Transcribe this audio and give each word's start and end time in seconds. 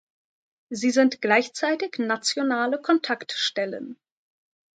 Sie 0.71 0.89
sind 0.89 1.21
gleichzeitig 1.21 1.99
nationale 1.99 2.81
Kontaktstellen. 2.81 3.99